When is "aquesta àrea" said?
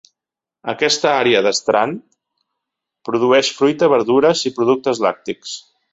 0.71-1.41